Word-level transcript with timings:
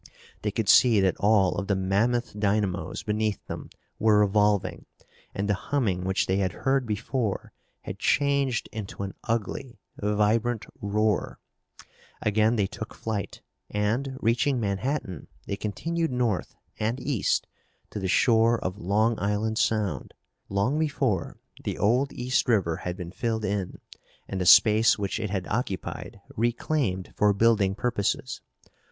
They 0.41 0.49
could 0.49 0.67
see 0.67 0.99
that 0.99 1.15
all 1.19 1.59
of 1.59 1.67
the 1.67 1.75
mammoth 1.75 2.33
dynamos 2.39 3.03
beneath 3.03 3.45
them 3.45 3.69
were 3.99 4.21
revolving 4.21 4.87
and 5.35 5.47
the 5.47 5.53
humming 5.53 6.05
which 6.05 6.25
they 6.25 6.37
had 6.37 6.53
heard 6.65 6.87
before 6.87 7.53
had 7.81 7.99
changed 7.99 8.67
into 8.71 9.03
an 9.03 9.13
ugly, 9.25 9.77
vibrant 9.99 10.65
roar. 10.81 11.37
Again 12.19 12.55
they 12.55 12.65
took 12.65 12.95
flight 12.95 13.43
and, 13.69 14.17
reaching 14.19 14.59
Manhattan, 14.59 15.27
they 15.45 15.55
continued 15.55 16.11
north 16.11 16.55
and 16.79 16.99
east 16.99 17.45
to 17.91 17.99
the 17.99 18.07
shore 18.07 18.57
of 18.59 18.79
Long 18.79 19.19
Island 19.19 19.59
Sound. 19.59 20.15
Long 20.49 20.79
before 20.79 21.37
the 21.63 21.77
old 21.77 22.11
East 22.11 22.47
River 22.49 22.77
had 22.77 22.97
been 22.97 23.11
filled 23.11 23.45
in 23.45 23.79
and 24.27 24.41
the 24.41 24.47
space 24.47 24.97
which 24.97 25.19
it 25.19 25.29
had 25.29 25.45
occupied 25.45 26.21
reclaimed 26.35 27.13
for 27.15 27.33
building 27.33 27.75
purposes. 27.75 28.41